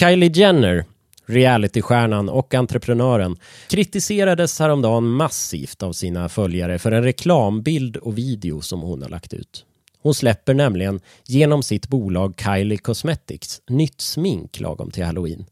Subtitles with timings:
[0.00, 0.84] Kylie Jenner,
[1.26, 3.36] realitystjärnan och entreprenören,
[3.68, 9.34] kritiserades häromdagen massivt av sina följare för en reklambild och video som hon har lagt
[9.34, 9.64] ut.
[10.02, 15.44] Hon släpper nämligen genom sitt bolag Kylie Cosmetics nytt smink lagom till halloween.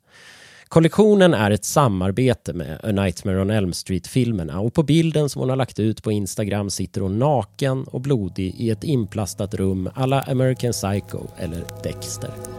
[0.68, 5.48] Kollektionen är ett samarbete med A Nightmare on Elm Street-filmerna och på bilden som hon
[5.48, 10.20] har lagt ut på Instagram sitter hon naken och blodig i ett inplastat rum alla
[10.22, 12.57] American Psycho eller Dexter.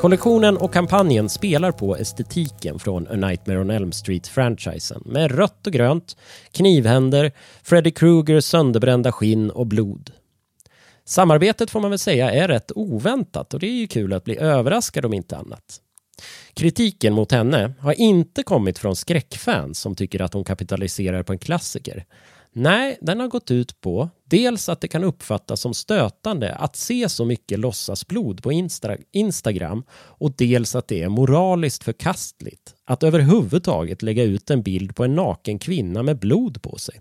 [0.00, 5.72] Kollektionen och kampanjen spelar på estetiken från A Nightmare on Elm Street-franchisen med rött och
[5.72, 6.16] grönt,
[6.52, 7.32] knivhänder,
[7.62, 10.10] Freddy Kruegers sönderbrända skinn och blod.
[11.04, 14.38] Samarbetet får man väl säga är rätt oväntat och det är ju kul att bli
[14.38, 15.80] överraskad om inte annat.
[16.54, 21.38] Kritiken mot henne har inte kommit från skräckfans som tycker att hon kapitaliserar på en
[21.38, 22.04] klassiker.
[22.58, 27.08] Nej, den har gått ut på dels att det kan uppfattas som stötande att se
[27.08, 34.02] så mycket låtsasblod på Insta Instagram och dels att det är moraliskt förkastligt att överhuvudtaget
[34.02, 37.00] lägga ut en bild på en naken kvinna med blod på sig.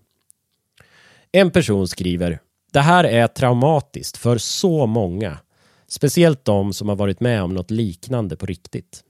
[1.31, 2.39] En person skriver
[2.71, 5.37] det här är traumatiskt för så många.
[5.87, 9.03] Speciellt de som har varit med om något liknande på riktigt.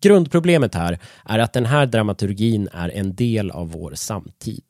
[0.00, 4.64] Grundproblemet här är att den här dramaturgin är en del av vår samtid.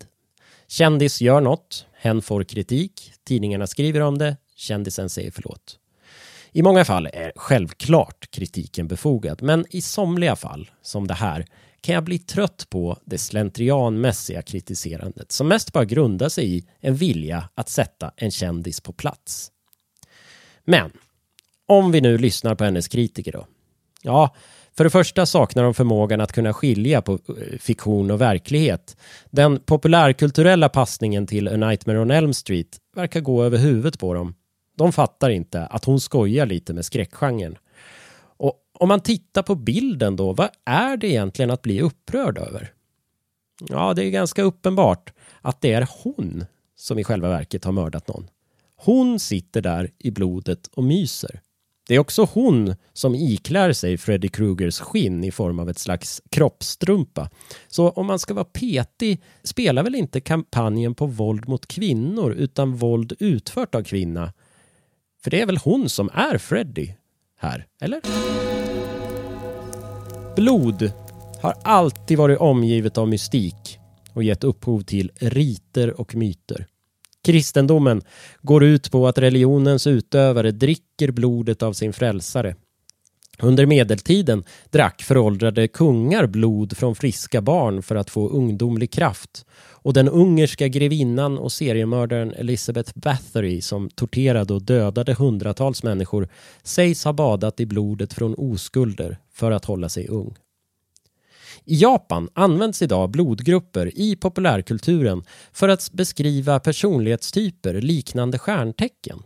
[0.72, 5.78] Kändis gör något, hen får kritik, tidningarna skriver om det, kändisen säger förlåt.
[6.52, 11.46] I många fall är självklart kritiken befogad, men i somliga fall, som det här,
[11.80, 16.94] kan jag bli trött på det slentrianmässiga kritiserandet som mest bara grundar sig i en
[16.94, 19.50] vilja att sätta en kändis på plats.
[20.64, 20.92] Men
[21.66, 23.46] om vi nu lyssnar på hennes kritiker då.
[24.02, 24.34] Ja,
[24.76, 28.96] för det första saknar de förmågan att kunna skilja på eh, fiktion och verklighet.
[29.30, 34.34] Den populärkulturella passningen till A Nightmare on Elm Street verkar gå över huvudet på dem.
[34.76, 37.58] De fattar inte att hon skojar lite med skräckgenren
[38.36, 42.72] Och om man tittar på bilden då, vad är det egentligen att bli upprörd över?
[43.68, 46.44] Ja, det är ganska uppenbart att det är hon
[46.76, 48.28] som i själva verket har mördat någon.
[48.76, 51.40] Hon sitter där i blodet och myser.
[51.92, 56.22] Det är också hon som iklär sig Freddy Krugers skinn i form av ett slags
[56.30, 57.30] kroppstrumpa.
[57.68, 62.76] Så om man ska vara petig spelar väl inte kampanjen på våld mot kvinnor utan
[62.76, 64.32] våld utfört av kvinna.
[65.24, 66.92] För det är väl hon som är Freddy
[67.38, 68.00] här, eller?
[70.36, 70.92] Blod
[71.42, 73.78] har alltid varit omgivet av mystik
[74.12, 76.66] och gett upphov till riter och myter.
[77.24, 78.02] Kristendomen
[78.40, 82.54] går ut på att religionens utövare dricker blodet av sin frälsare.
[83.38, 89.46] Under medeltiden drack föråldrade kungar blod från friska barn för att få ungdomlig kraft.
[89.84, 96.28] Och den ungerska grevinnan och seriemördaren Elizabeth Bathory som torterade och dödade hundratals människor
[96.62, 100.34] sägs ha badat i blodet från oskulder för att hålla sig ung.
[101.64, 109.22] I Japan används idag blodgrupper i populärkulturen för att beskriva personlighetstyper liknande stjärntecken.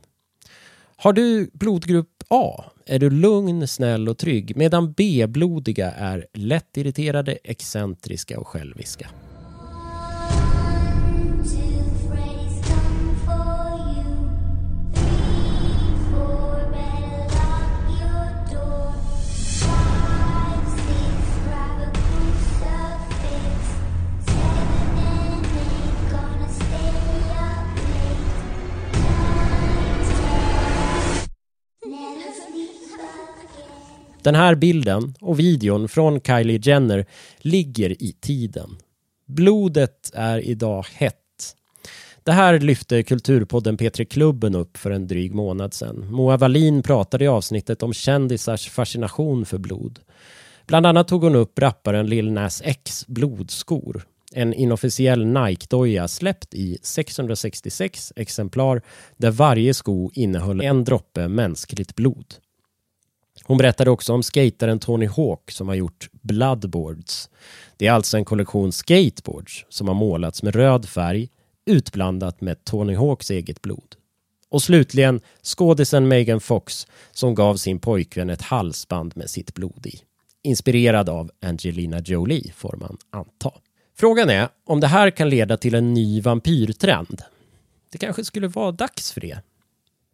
[0.96, 7.38] Har du blodgrupp A är du lugn, snäll och trygg medan B-blodiga är lätt irriterade,
[7.44, 9.08] excentriska och själviska.
[34.26, 37.06] Den här bilden och videon från Kylie Jenner
[37.38, 38.76] ligger i tiden.
[39.26, 41.54] Blodet är idag hett.
[42.24, 46.06] Det här lyfte Kulturpodden P3 Klubben upp för en dryg månad sedan.
[46.10, 49.98] Moa Wallin pratade i avsnittet om kändisars fascination för blod.
[50.66, 54.02] Bland annat tog hon upp rapparen Lil Nas X blodskor.
[54.32, 58.82] En inofficiell Nike-doja släppt i 666 exemplar
[59.16, 62.34] där varje sko innehöll en droppe mänskligt blod.
[63.46, 67.30] Hon berättade också om skataren Tony Hawk som har gjort Bloodboards.
[67.76, 71.28] Det är alltså en kollektion skateboards som har målats med röd färg
[71.66, 73.96] utblandat med Tony Hawks eget blod.
[74.48, 80.00] Och slutligen skådisen Megan Fox som gav sin pojkvän ett halsband med sitt blod i.
[80.42, 83.50] Inspirerad av Angelina Jolie får man anta.
[83.96, 87.22] Frågan är om det här kan leda till en ny vampyrtrend.
[87.92, 89.38] Det kanske skulle vara dags för det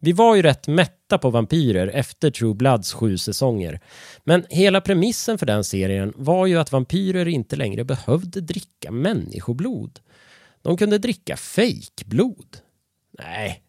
[0.03, 0.67] vi var ju rätt
[1.13, 3.79] titta på vampyrer efter True Bloods sju säsonger.
[4.23, 9.99] Men hela premissen för den serien var ju att vampyrer inte längre behövde dricka människoblod.
[10.63, 12.57] De kunde dricka fejkblod.
[13.19, 13.61] Nej,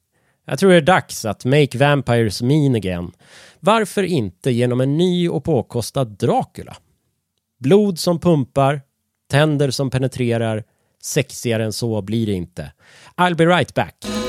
[0.46, 3.12] Jag tror det är dags att make vampires mean again.
[3.60, 6.76] Varför inte genom en ny och påkostad Dracula?
[7.60, 8.80] Blod som pumpar,
[9.30, 10.64] tänder som penetrerar,
[11.02, 12.72] sexigare än så blir det inte.
[13.16, 14.23] I'll be right back.